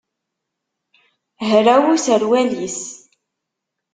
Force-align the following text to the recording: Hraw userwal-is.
Hraw 1.49 1.83
userwal-is. 1.93 2.79